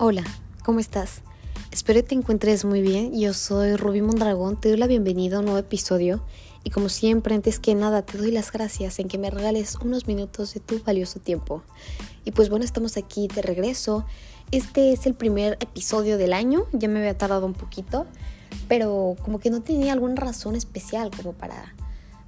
[0.00, 0.22] Hola,
[0.64, 1.22] ¿cómo estás?
[1.72, 3.18] Espero que te encuentres muy bien.
[3.18, 6.22] Yo soy Rubí Mondragón, te doy la bienvenida a un nuevo episodio
[6.62, 10.06] y como siempre, antes que nada, te doy las gracias en que me regales unos
[10.06, 11.64] minutos de tu valioso tiempo.
[12.24, 14.06] Y pues bueno, estamos aquí de regreso.
[14.52, 18.06] Este es el primer episodio del año, ya me había tardado un poquito,
[18.68, 21.74] pero como que no tenía alguna razón especial como para,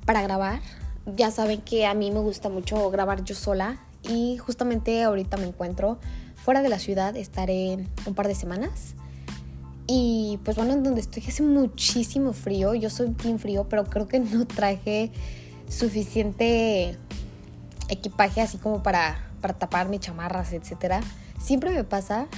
[0.07, 0.61] para grabar.
[1.07, 5.47] Ya saben que a mí me gusta mucho grabar yo sola y justamente ahorita me
[5.47, 5.99] encuentro
[6.37, 8.95] fuera de la ciudad, estaré un par de semanas.
[9.87, 14.07] Y pues bueno, en donde estoy hace muchísimo frío, yo soy bien frío, pero creo
[14.07, 15.11] que no traje
[15.69, 16.97] suficiente
[17.89, 21.03] equipaje así como para, para tapar mis chamarras, etc.
[21.41, 22.29] Siempre me pasa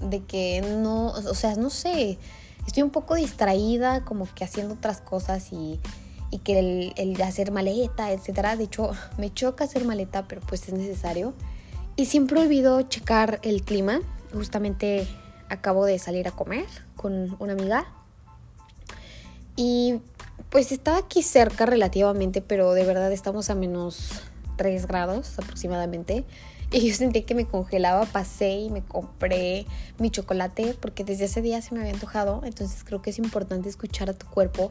[0.00, 2.18] de que no, o sea, no sé,
[2.66, 5.78] estoy un poco distraída como que haciendo otras cosas y,
[6.30, 8.56] y que el, el hacer maleta, etc.
[8.56, 11.34] De hecho, me choca hacer maleta, pero pues es necesario.
[11.96, 14.00] Y siempre olvido checar el clima.
[14.32, 15.06] Justamente
[15.48, 17.92] acabo de salir a comer con una amiga.
[19.56, 20.00] Y
[20.48, 24.22] pues estaba aquí cerca relativamente, pero de verdad estamos a menos
[24.56, 26.24] 3 grados aproximadamente.
[26.72, 29.66] Y yo sentí que me congelaba, pasé y me compré
[29.98, 32.42] mi chocolate porque desde ese día se me había antojado.
[32.44, 34.70] Entonces creo que es importante escuchar a tu cuerpo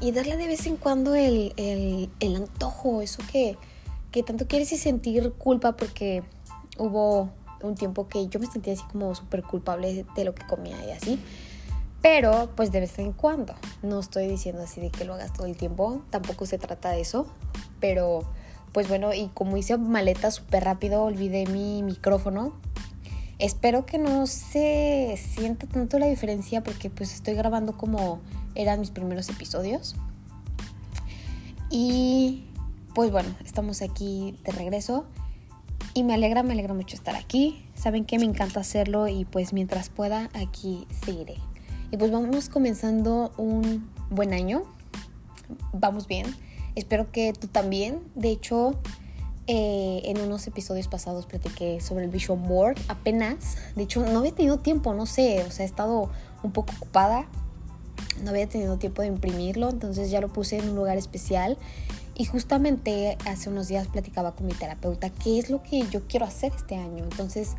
[0.00, 3.56] y darle de vez en cuando el, el, el antojo, eso que,
[4.10, 6.22] que tanto quieres y sentir culpa porque
[6.78, 7.30] hubo
[7.62, 10.90] un tiempo que yo me sentía así como súper culpable de lo que comía y
[10.90, 11.18] así.
[12.02, 13.54] Pero pues de vez en cuando.
[13.82, 16.02] No estoy diciendo así de que lo hagas todo el tiempo.
[16.10, 17.26] Tampoco se trata de eso.
[17.80, 18.20] Pero
[18.72, 22.52] pues bueno, y como hice maleta súper rápido, olvidé mi micrófono.
[23.38, 28.20] Espero que no se sienta tanto la diferencia porque pues estoy grabando como
[28.54, 29.96] eran mis primeros episodios.
[31.70, 32.44] Y
[32.94, 35.06] pues bueno, estamos aquí de regreso.
[35.92, 37.64] Y me alegra, me alegra mucho estar aquí.
[37.74, 41.36] Saben que me encanta hacerlo y pues mientras pueda aquí seguiré.
[41.90, 44.62] Y pues vamos comenzando un buen año.
[45.72, 46.26] Vamos bien.
[46.74, 48.00] Espero que tú también.
[48.16, 48.80] De hecho,
[49.46, 52.76] eh, en unos episodios pasados platiqué sobre el Vision Board.
[52.88, 53.58] Apenas.
[53.76, 55.44] De hecho, no había tenido tiempo, no sé.
[55.46, 56.10] O sea, he estado
[56.42, 57.26] un poco ocupada.
[58.24, 59.70] No había tenido tiempo de imprimirlo.
[59.70, 61.58] Entonces ya lo puse en un lugar especial.
[62.16, 66.26] Y justamente hace unos días platicaba con mi terapeuta qué es lo que yo quiero
[66.26, 67.04] hacer este año.
[67.04, 67.54] Entonces,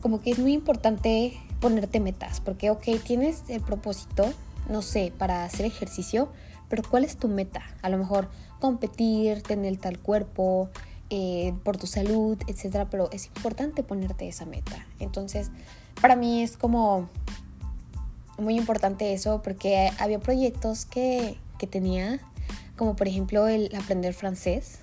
[0.00, 4.30] como que es muy importante ponerte metas, porque, ok, tienes el propósito,
[4.68, 6.28] no sé, para hacer ejercicio,
[6.68, 7.62] pero ¿cuál es tu meta?
[7.80, 8.28] A lo mejor
[8.60, 10.68] competir, tener tal cuerpo,
[11.08, 14.86] eh, por tu salud, etcétera, pero es importante ponerte esa meta.
[14.98, 15.50] Entonces,
[16.02, 17.08] para mí es como
[18.38, 22.20] muy importante eso, porque había proyectos que, que tenía
[22.76, 24.78] como por ejemplo el aprender francés.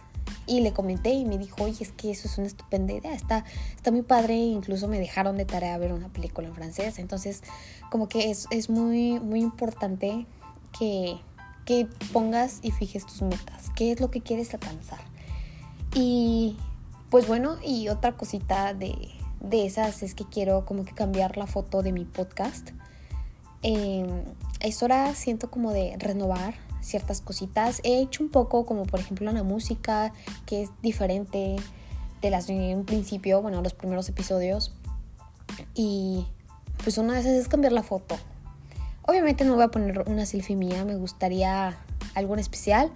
[0.47, 3.45] Y le comenté y me dijo, oye, es que eso es una estupenda idea, está,
[3.75, 7.00] está muy padre, incluso me dejaron de tarea ver una película en francés.
[7.00, 7.41] Entonces,
[7.90, 10.25] como que es, es muy, muy importante
[10.78, 11.17] que,
[11.66, 15.00] que pongas y fijes tus metas, qué es lo que quieres alcanzar.
[15.94, 16.57] Y
[17.09, 18.95] pues bueno, y otra cosita de,
[19.41, 22.72] de esas es que quiero como que cambiar la foto de mi podcast.
[23.63, 24.07] Eh,
[24.59, 27.79] es hora, siento como de renovar ciertas cositas.
[27.83, 30.13] He hecho un poco como por ejemplo la música,
[30.45, 31.55] que es diferente
[32.22, 34.73] de las de un principio, bueno, los primeros episodios.
[35.73, 36.25] Y
[36.83, 38.17] pues una de esas es cambiar la foto.
[39.03, 41.78] Obviamente no voy a poner una selfie mía, me gustaría
[42.13, 42.91] algo especial.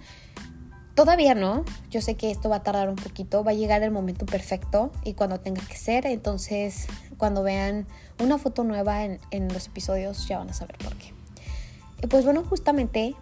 [0.96, 3.90] Todavía no, yo sé que esto va a tardar un poquito, va a llegar el
[3.90, 6.86] momento perfecto y cuando tenga que ser, entonces
[7.18, 7.86] cuando vean
[8.18, 11.12] una foto nueva en, los episodios ya van a saber por qué.
[12.02, 13.14] Y pues bueno, justamente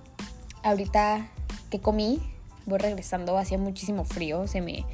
[0.63, 1.29] ahorita
[1.69, 2.21] que comí,
[2.65, 4.85] voy regresando, hacía muchísimo frío, se me,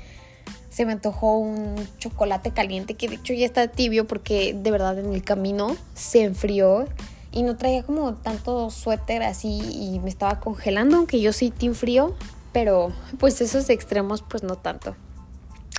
[0.71, 4.99] se me antojó un chocolate caliente que de hecho ya está tibio porque de verdad
[4.99, 6.89] en el camino se enfrió
[7.31, 11.75] y no traía como tanto suéter así y me estaba congelando, aunque yo sí team
[11.75, 12.17] frío,
[12.53, 14.97] pero pues esos extremos pues no tanto.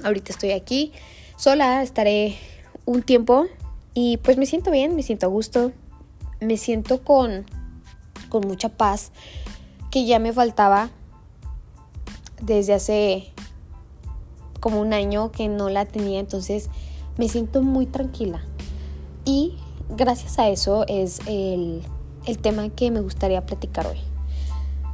[0.03, 0.93] Ahorita estoy aquí
[1.35, 2.37] sola, estaré
[2.85, 3.45] un tiempo
[3.93, 5.71] y pues me siento bien, me siento a gusto,
[6.39, 7.45] me siento con,
[8.29, 9.11] con mucha paz
[9.89, 10.89] que ya me faltaba
[12.41, 13.31] desde hace
[14.59, 16.69] como un año que no la tenía, entonces
[17.17, 18.41] me siento muy tranquila.
[19.25, 19.57] Y
[19.89, 21.83] gracias a eso es el,
[22.41, 23.97] tema que me gustaría platicar hoy.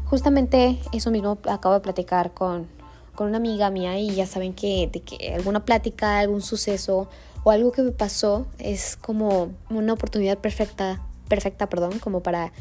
[0.10, 2.68] Justamente eso mismo acabo de platicar con,
[3.14, 7.10] con una amiga mía y ya saben que, de que alguna plática, algún suceso
[7.44, 12.54] o algo que me pasó es como una oportunidad perfecta, perfecta, perdón, como para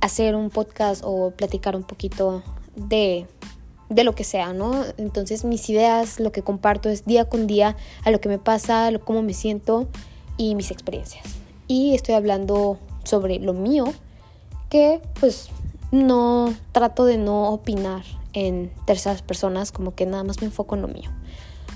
[0.00, 2.42] hacer un podcast o platicar un poquito
[2.74, 3.26] de,
[3.88, 4.84] de lo que sea, ¿no?
[4.98, 8.88] Entonces mis ideas, lo que comparto es día con día a lo que me pasa,
[8.88, 9.88] a cómo me siento
[10.36, 11.24] y mis experiencias.
[11.66, 13.86] Y estoy hablando sobre lo mío,
[14.68, 15.50] que pues
[15.90, 18.02] no trato de no opinar
[18.32, 21.10] en terceras personas, como que nada más me enfoco en lo mío.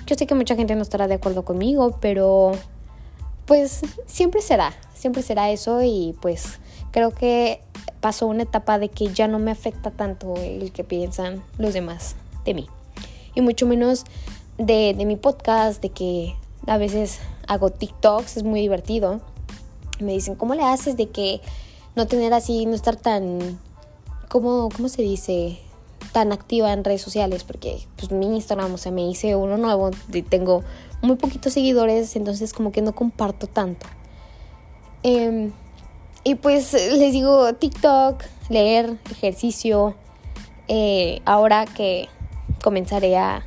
[0.07, 2.53] Yo sé que mucha gente no estará de acuerdo conmigo, pero
[3.47, 6.61] pues siempre será, siempre será eso y pues
[6.91, 7.61] creo que
[8.01, 12.17] pasó una etapa de que ya no me afecta tanto el que piensan los demás
[12.45, 12.69] de mí.
[13.35, 14.05] Y mucho menos
[14.59, 16.35] de, mi podcast, de que
[16.67, 19.21] a veces hago TikToks, es muy divertido.
[20.01, 21.41] Me dicen, ¿cómo le haces de que
[21.97, 23.59] no tener así, no estar tan,
[24.31, 25.59] ¿cómo, cómo se dice?
[26.13, 29.91] Tan activa en redes sociales, porque pues mi Instagram, o sea, me hice uno nuevo
[30.13, 30.63] y tengo
[31.03, 33.87] muy poquitos seguidores, entonces como que no comparto tanto.
[35.03, 35.53] Em,
[36.25, 39.95] y pues les digo TikTok, leer, ejercicio.
[40.69, 42.09] Eh, ahora que
[42.63, 43.45] comenzaré a,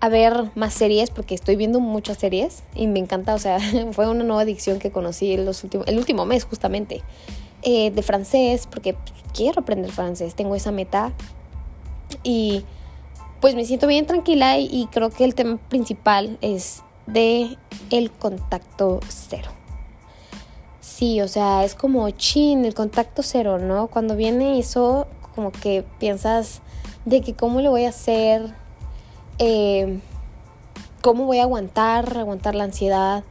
[0.00, 3.58] a ver más series, porque estoy viendo muchas series y me encanta, o sea,
[3.92, 7.02] fue una nueva adicción que conocí los últimos, el último mes justamente.
[7.62, 8.96] Eh, de francés, porque
[9.34, 11.12] quiero aprender francés, tengo esa meta.
[12.22, 12.64] Y
[13.40, 17.56] pues me siento bien tranquila y creo que el tema principal es de
[17.90, 19.50] el contacto cero.
[20.80, 23.88] Sí, o sea, es como chin, el contacto cero, ¿no?
[23.88, 26.60] Cuando viene eso, como que piensas
[27.04, 28.54] de que cómo le voy a hacer,
[29.38, 30.00] eh,
[31.00, 33.24] cómo voy a aguantar, aguantar la ansiedad.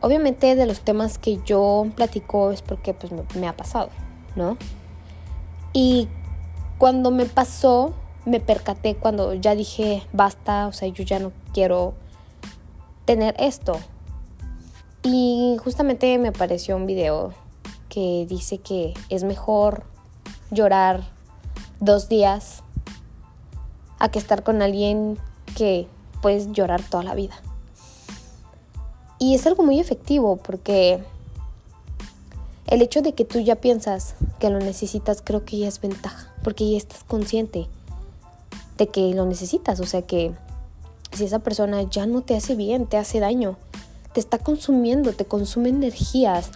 [0.00, 3.90] Obviamente de los temas que yo platico es porque pues me, me ha pasado,
[4.36, 4.56] ¿no?
[5.72, 6.08] Y
[6.78, 7.92] cuando me pasó,
[8.24, 11.94] me percaté cuando ya dije, basta, o sea, yo ya no quiero
[13.04, 13.78] tener esto.
[15.02, 17.32] Y justamente me apareció un video
[17.88, 19.84] que dice que es mejor
[20.50, 21.02] llorar
[21.80, 22.62] dos días
[23.98, 25.18] a que estar con alguien
[25.56, 25.86] que
[26.22, 27.34] puedes llorar toda la vida.
[29.20, 30.98] Y es algo muy efectivo porque
[32.66, 36.32] el hecho de que tú ya piensas que lo necesitas creo que ya es ventaja,
[36.42, 37.68] porque ya estás consciente
[38.78, 40.32] de que lo necesitas, o sea que
[41.12, 43.58] si esa persona ya no te hace bien, te hace daño,
[44.14, 46.50] te está consumiendo, te consume energías,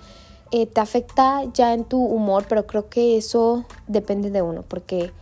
[0.51, 5.13] eh, te afecta ya en tu humor, pero creo que eso depende de uno, porque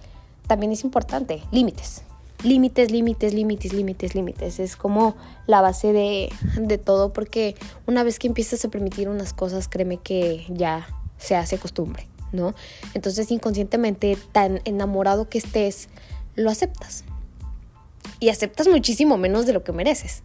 [0.47, 2.03] también es importante, límites.
[2.43, 4.59] Límites, límites, límites, límites, límites.
[4.59, 5.17] Es como
[5.47, 7.55] la base de, de todo, porque
[7.87, 12.55] una vez que empiezas a permitir unas cosas, créeme que ya se hace costumbre, ¿no?
[12.95, 15.89] Entonces inconscientemente, tan enamorado que estés,
[16.35, 17.05] lo aceptas.
[18.19, 20.23] Y aceptas muchísimo menos de lo que mereces.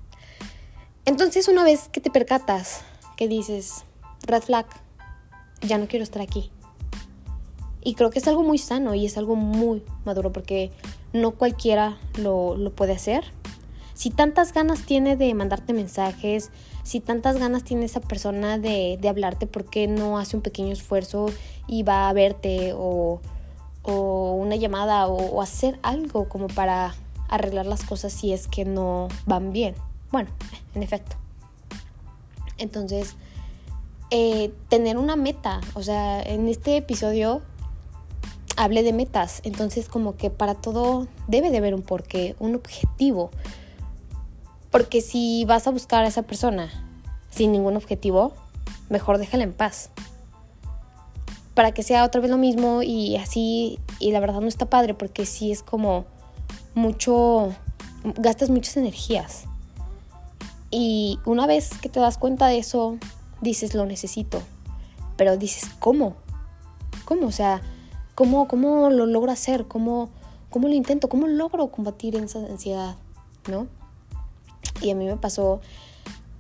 [1.06, 2.82] Entonces una vez que te percatas,
[3.16, 3.86] que dices,
[4.26, 4.66] red flag,
[5.62, 6.52] ya no quiero estar aquí.
[7.82, 10.72] Y creo que es algo muy sano y es algo muy maduro porque
[11.14, 13.26] no cualquiera lo, puede hacer.
[13.94, 16.52] Si tantas ganas tiene de mandarte mensajes,
[16.84, 21.28] si tantas ganas tiene esa persona de, hablarte, ¿por qué no hace un pequeño esfuerzo
[21.68, 23.22] y va a verte o,
[23.84, 26.94] una llamada o hacer algo como para
[27.30, 29.76] arreglar las cosas si es que no van bien?
[30.12, 30.30] Bueno,
[30.76, 31.16] en efecto.
[32.58, 33.16] Entonces,
[34.10, 37.42] eh, tener una meta, o sea, en este episodio
[38.58, 43.30] hablé de metas, entonces como que para todo debe de haber un porqué, un objetivo.
[44.72, 46.70] Porque si vas a buscar a esa persona
[47.30, 48.34] sin ningún objetivo,
[48.90, 49.92] mejor déjala en paz.
[51.54, 54.94] Para que sea otra vez lo mismo y así, y la verdad no está padre
[54.94, 56.06] porque si es como
[56.74, 57.54] mucho,
[58.04, 59.46] gastas muchas energías.
[60.70, 62.98] Y una vez que te das cuenta de eso,
[63.42, 64.42] dices, lo necesito.
[65.16, 66.16] Pero dices, ¿cómo?
[67.06, 67.28] ¿Cómo?
[67.28, 67.62] O sea,
[68.18, 69.68] ¿cómo, cómo lo logro hacer?
[69.68, 70.10] ¿Cómo,
[70.50, 71.08] ¿Cómo lo intento?
[71.08, 72.96] ¿Cómo logro combatir esa ansiedad?
[73.48, 73.68] ¿No?
[74.82, 75.62] Y a mí me pasó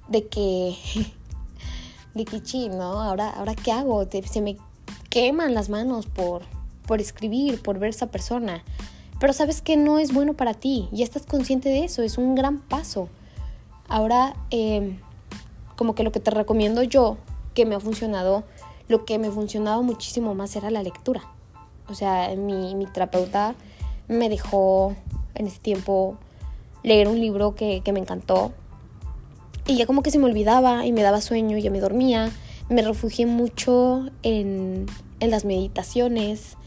[0.07, 0.75] de que,
[2.15, 2.99] de que ¿no?
[3.03, 4.03] Ahora, ahora ¿qué hago?
[4.09, 4.57] Se me
[5.11, 6.41] queman las manos por,
[6.87, 8.63] por escribir, por ver esa persona.
[9.19, 10.89] Pero sabes que no es bueno para ti.
[10.91, 12.01] Ya estás consciente de eso.
[12.01, 13.07] Es un gran paso.
[13.87, 14.97] Ahora, em,
[15.75, 17.17] como que lo que te recomiendo yo,
[17.53, 18.45] que me ha funcionado,
[18.87, 21.36] lo que me funcionado muchísimo más era la lectura.
[21.89, 23.55] O sea, mi, mi terapeuta
[24.07, 24.95] me dejó
[25.35, 26.17] en ese tiempo
[26.83, 28.53] leer un libro que, que, me encantó.
[29.65, 32.31] Y ya como que se me olvidaba y me daba sueño y ya me dormía.
[32.69, 34.85] Me refugié mucho en,
[35.19, 36.57] en las meditaciones.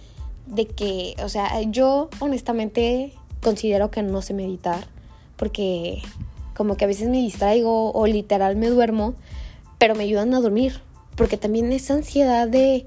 [0.47, 4.89] De que, o sea, yo honestamente considero que no sé meditar.
[5.37, 6.03] Porque
[6.61, 9.15] como que a veces me distraigo o literal me duermo,
[9.79, 10.83] pero me ayudan a dormir,
[11.17, 12.87] porque también esa ansiedad de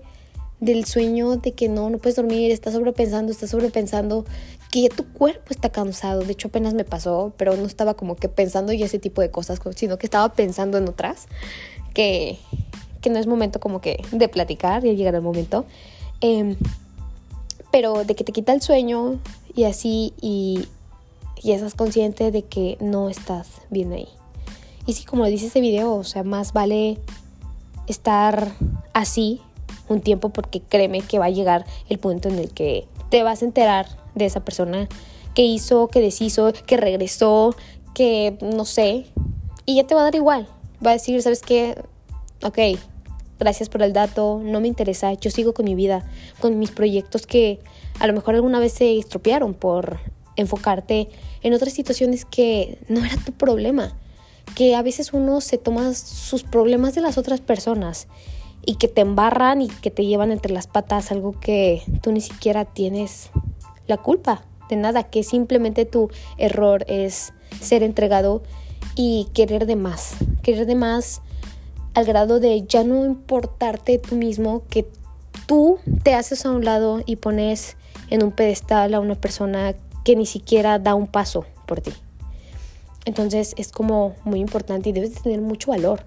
[0.64, 4.26] del sueño de que no, no puedes dormir, estás sobrepensando, estás sobrepensando,
[4.72, 6.22] que tu cuerpo está cansado.
[6.22, 9.30] De hecho, apenas me pasó, pero no estaba como que pensando y ese tipo de
[9.30, 11.28] cosas, sino que estaba pensando en otras.
[11.94, 12.40] que,
[13.02, 15.66] que no es momento como que de platicar, ya llegará el momento.
[16.22, 16.56] Em,
[17.72, 19.20] pero de que te quita el sueño
[19.54, 20.68] y así y,
[21.42, 24.08] y estás consciente de que no estás bien ahí.
[24.86, 26.98] Y sí, como dice ese video, o sea, más vale
[27.88, 28.54] estar
[28.94, 29.42] así
[29.94, 33.42] un tiempo porque créeme que va a llegar el punto en el que te vas
[33.42, 34.88] a enterar de esa persona
[35.34, 37.56] que hizo, que deshizo, que regresó,
[37.94, 39.06] que no sé,
[39.66, 40.48] y ya te va a dar igual.
[40.86, 41.76] Va a decir, ¿sabes qué?
[42.44, 42.58] Ok,
[43.40, 46.06] gracias por el dato, no me interesa, yo sigo con mi vida,
[46.40, 47.60] con mis proyectos que
[48.00, 50.00] a lo mejor alguna vez se estropearon por
[50.36, 51.10] enfocarte
[51.42, 53.96] en otras situaciones que no era tu problema,
[54.56, 58.08] que a veces uno se toma sus problemas de las otras personas
[58.66, 62.22] y que te embarran y que te llevan entre las patas algo que tú ni
[62.22, 63.30] siquiera tienes
[63.88, 68.44] la culpa de nada, que simplemente tu error es ser entregado
[68.96, 71.22] y querer de más, querer de más
[71.94, 74.88] al grado de ya no importarte tú mismo, que
[75.46, 77.78] tú te haces a un lado y pones
[78.10, 81.92] en un pedestal a una persona que ni siquiera da un paso por ti.
[83.06, 86.04] Entonces es como muy importante y debes tener mucho valor.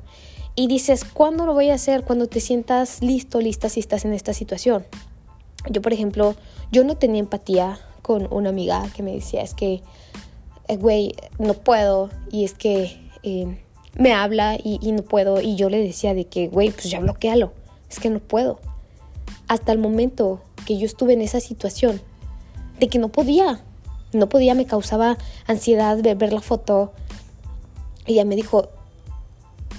[0.59, 2.03] Y dices, ¿cuándo lo voy a hacer?
[2.03, 4.87] Cuando te sientas listo, lista si estás en esta situación.
[5.69, 6.35] Yo, por ejemplo,
[6.73, 9.83] yo no tenía empatía con una amiga que me decía, es que,
[10.69, 12.09] eh, güey, no puedo.
[12.33, 13.63] Y es que eh,
[13.99, 15.43] me habla y, y, no puedo.
[15.43, 17.53] Y yo le decía de que, güey, pues ya bloquealo.
[17.91, 18.59] Es que no puedo.
[19.49, 22.01] Hasta el momento que yo estuve en esa situación,
[22.81, 23.61] de que no podía.
[24.15, 26.95] No podía, me causaba ansiedad ver, ver la foto.
[28.07, 28.71] Y ella me dijo,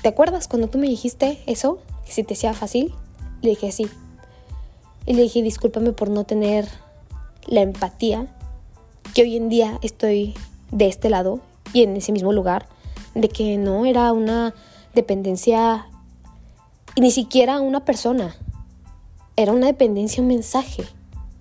[0.01, 1.79] ¿te acuerdas cuando tú me dijiste eso?
[2.05, 2.93] Si te hacía fácil.
[3.41, 3.87] Le dije, sí.
[5.05, 6.67] Y le dije, discúlpame por no tener
[7.45, 8.27] la empatía
[9.13, 10.33] que hoy en día estoy
[10.71, 11.39] de este lado
[11.73, 12.67] y en ese mismo lugar,
[13.15, 14.53] de que no era una
[14.93, 15.87] dependencia
[16.95, 18.35] y ni siquiera una persona,
[19.35, 20.83] era una dependencia, un mensaje,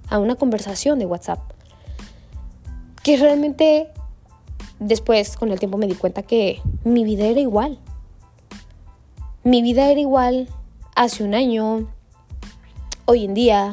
[0.08, 1.40] a una conversación de WhatsApp.
[3.02, 3.88] Que realmente
[4.78, 7.78] después con el tiempo me di cuenta que mi vida era igual.
[9.46, 10.48] Mi vida era igual
[10.96, 11.86] hace un año,
[13.04, 13.70] hoy en día,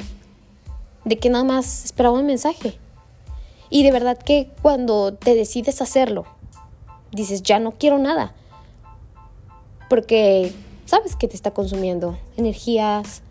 [1.04, 2.78] de que nada más esperaba un mensaje.
[3.72, 6.26] Y de verdad que cuando te decides hacerlo,
[7.12, 8.36] dices, ya no quiero nada.
[9.90, 10.54] Porque
[10.86, 13.24] sabes que te está consumiendo energías,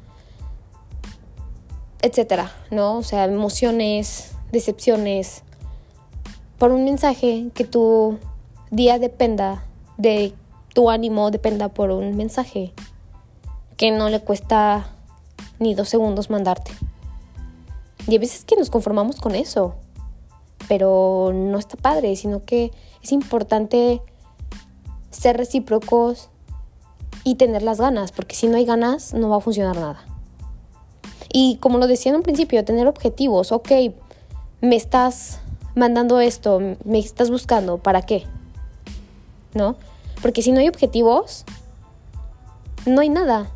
[2.01, 2.99] etcétera, ¿no?
[2.99, 5.45] O sea, emociones, decepciones,
[6.59, 8.19] por un mensaje que tu
[8.73, 9.63] día dependa
[9.97, 10.35] de
[10.75, 12.73] tu ánimo dependa por un mensaje
[13.77, 14.87] que no le cuesta
[15.59, 16.73] ni dos segundos mandarte.
[18.07, 19.75] Y a veces que nos conformamos con eso,
[20.69, 24.03] pero no está padre, sino que es importante
[25.11, 26.31] ser recíprocos
[27.25, 30.05] y tener las ganas, porque si no hay ganas no va a funcionar nada.
[31.33, 33.71] Y como lo decía en un principio, tener objetivos, ok,
[34.61, 35.41] me estás
[35.75, 38.25] mandando esto, me estás buscando, ¿para qué?
[39.55, 39.77] ¿No?
[40.23, 41.45] Porque si no hay objetivos,
[42.87, 43.51] no hay nada.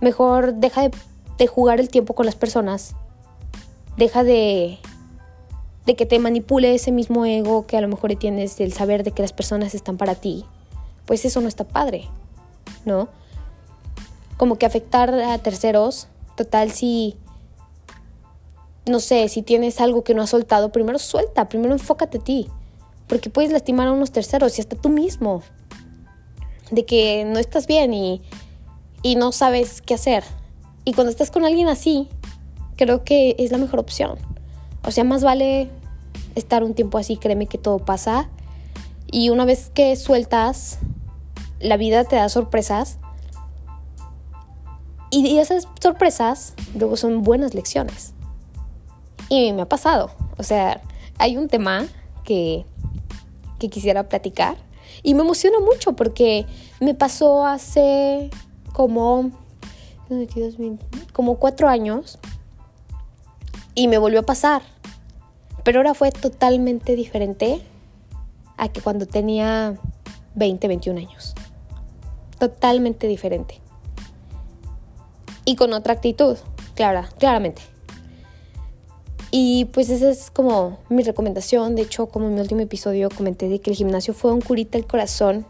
[0.00, 0.88] Mejor deja
[1.38, 2.94] de, jugar el tiempo con las personas.
[3.96, 4.78] Deja de,
[5.84, 9.22] que te manipule ese mismo ego que a lo mejor tienes del saber de que
[9.22, 10.44] las personas están para ti.
[11.04, 12.08] Pues eso no está padre,
[12.84, 13.08] ¿no?
[14.38, 17.16] Como que afectar a terceros, total si
[18.86, 22.48] no sé, si tienes algo que no has soltado, primero suelta, primero enfócate a ti,
[23.08, 25.42] porque puedes lastimar a unos terceros y hasta tú mismo
[26.70, 28.22] de que no estás bien y,
[29.02, 30.24] y no sabes qué hacer.
[30.84, 32.08] Y cuando estás con alguien así,
[32.76, 34.18] creo que es la mejor opción.
[34.84, 35.70] O sea, más vale
[36.34, 38.28] estar un tiempo así, créeme que todo pasa.
[39.10, 40.78] Y una vez que sueltas,
[41.60, 42.98] la vida te da sorpresas.
[45.10, 48.12] Y esas sorpresas luego son buenas lecciones.
[49.28, 50.10] Y me ha pasado.
[50.36, 50.82] O sea,
[51.18, 51.86] hay un tema
[52.24, 52.66] que,
[53.58, 54.56] que quisiera platicar
[55.02, 56.46] y me emociona mucho porque
[56.80, 58.30] me pasó hace
[58.72, 59.30] como,
[61.12, 62.18] como cuatro años
[63.74, 64.62] y me volvió a pasar.
[65.64, 67.60] Pero ahora fue totalmente diferente
[68.56, 69.76] a que cuando tenía
[70.34, 71.34] 20, 21 años.
[72.38, 73.60] Totalmente diferente.
[75.44, 76.36] Y con otra actitud,
[76.74, 77.62] clara, claramente.
[79.38, 81.74] Y pues esa es como mi recomendación.
[81.74, 84.78] De hecho, como en mi último episodio comenté de que el gimnasio fue un curita
[84.78, 85.44] al corazón.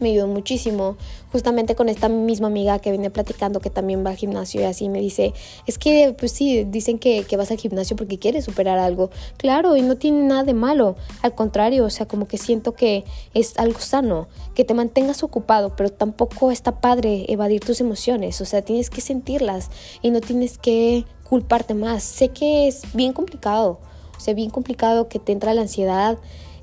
[0.00, 0.98] me ayudó muchísimo.
[1.32, 4.90] Justamente con esta misma amiga que venía platicando que también va al gimnasio y así
[4.90, 5.32] me dice,
[5.66, 9.08] es que pues sí, dicen que, que, vas al gimnasio porque quieres superar algo.
[9.38, 10.96] Claro, y no tiene nada de malo.
[11.22, 15.74] Al contrario, o sea, como que siento que es algo sano, que te mantengas ocupado,
[15.74, 18.42] pero tampoco está padre evadir tus emociones.
[18.42, 19.70] O sea, tienes que sentirlas
[20.02, 22.02] y no tienes que culparte más.
[22.02, 23.78] Sé que es bien complicado,
[24.16, 26.18] o sea, bien complicado que te entra la ansiedad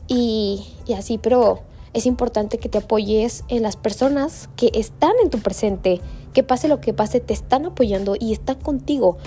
[0.07, 1.61] y, y así, pero
[1.93, 6.01] es importante que te apoyes en las personas que están en tu presente,
[6.33, 9.17] que pase lo que pase, te están apoyando y están contigo.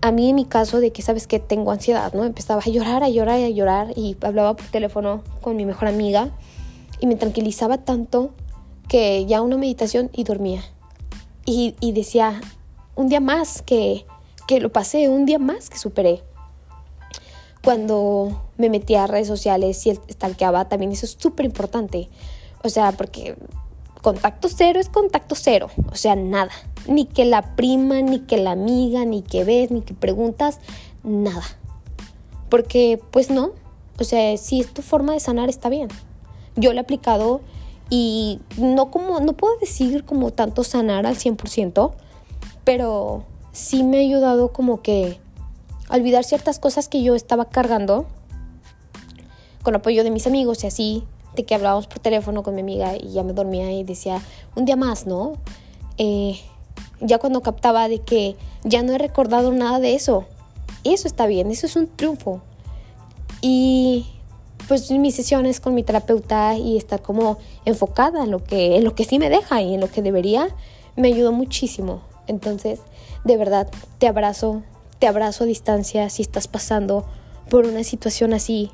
[0.00, 2.24] A mí en mi caso de que sabes que tengo ansiedad, ¿no?
[2.24, 6.30] Empezaba a llorar, a llorar, a llorar y hablaba por teléfono con mi mejor amiga
[7.00, 8.30] y me tranquilizaba tanto
[8.88, 10.62] que ya una meditación y dormía.
[11.44, 12.40] Y, y decía,
[12.94, 14.06] un día más que,
[14.50, 16.24] que lo pasé, un día más que superé
[17.62, 22.08] cuando me metía a redes sociales y stalkeaba, también eso es súper importante.
[22.64, 23.36] O sea, porque
[24.02, 25.70] contacto cero es contacto cero.
[25.92, 26.50] O sea, nada.
[26.88, 30.58] Ni que la prima, ni que la amiga, ni que ves, ni que preguntas,
[31.04, 31.44] nada.
[32.48, 33.52] Porque, pues no.
[34.00, 35.86] O sea, si es tu forma de sanar, está bien.
[36.56, 37.40] Yo lo he aplicado
[37.88, 41.92] y no como, no puedo decir como tanto sanar al 100%,
[42.64, 45.18] pero sí me ha ayudado como que
[45.90, 48.06] olvidar ciertas cosas que yo estaba cargando
[49.62, 51.04] con apoyo de mis amigos y así,
[51.34, 54.20] de que hablábamos por teléfono con mi amiga y ya me dormía y decía,
[54.56, 55.34] un día más, ¿no?
[55.98, 56.40] Eh,
[57.00, 60.24] ya cuando captaba de que ya no he recordado nada de eso,
[60.84, 62.40] eso está bien, eso es un triunfo.
[63.42, 64.06] Y
[64.68, 68.94] pues mis sesiones con mi terapeuta y estar como enfocada en lo que, en lo
[68.94, 70.48] que sí me deja y en lo que debería,
[70.96, 72.02] me ayudó muchísimo.
[72.30, 72.80] Entonces,
[73.24, 73.68] de verdad,
[73.98, 74.62] te abrazo,
[74.98, 77.04] te abrazo a distancia si estás pasando
[77.48, 78.70] por una situación así,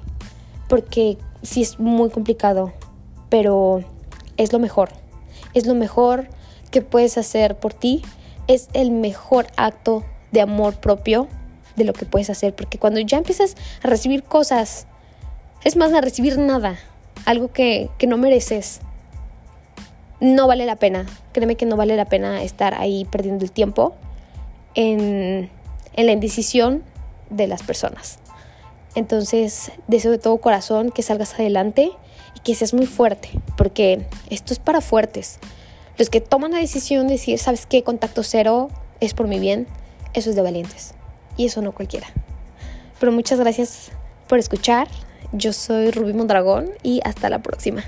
[0.68, 2.72] porque sí es muy complicado,
[3.30, 3.82] pero
[4.36, 4.90] es lo mejor.
[5.54, 6.28] Es lo mejor
[6.70, 8.02] que puedes hacer por ti.
[8.46, 11.28] Es el mejor acto de amor propio
[11.76, 14.86] de lo que puedes hacer, porque cuando ya empiezas a recibir cosas,
[15.64, 16.78] es más, a recibir nada,
[17.24, 18.80] algo que, que no mereces,
[20.20, 21.06] no vale la pena.
[21.32, 23.94] Créeme que no vale la pena estar ahí perdiendo el tiempo
[24.74, 25.50] en
[25.96, 26.84] en la indecisión
[27.30, 28.18] de las personas.
[28.94, 31.90] Entonces, deseo de todo corazón que salgas adelante
[32.34, 35.38] y que seas muy fuerte, porque esto es para fuertes.
[35.98, 37.82] Los que toman la decisión de decir, ¿sabes qué?
[37.82, 38.68] Contacto cero
[39.00, 39.66] es por mi bien,
[40.14, 40.94] eso es de valientes.
[41.36, 42.06] Y eso no cualquiera.
[42.98, 43.90] Pero muchas gracias
[44.28, 44.88] por escuchar.
[45.32, 47.84] Yo soy Rubí Mondragón y hasta la próxima.